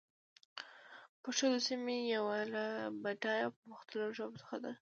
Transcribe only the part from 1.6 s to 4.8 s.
سيمې يوه له بډايه او پرمختللو ژبو څخه ده.